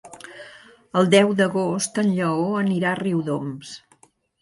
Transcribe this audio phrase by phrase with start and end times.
[1.01, 3.79] El deu d'agost en Lleó anirà a Riudoms.